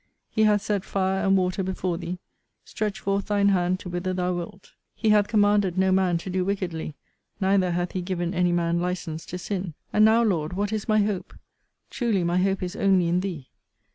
[0.31, 2.17] He hath set fire and water before thee:
[2.65, 4.71] stretch forth thine hand to whither thou wilt.
[4.95, 6.95] He hath commanded no man to do wickedly:
[7.39, 9.75] neither hath he given any man license to sin.
[9.93, 11.35] And now, Lord, what is my hope?
[11.91, 13.49] Truly my hope is only in thee.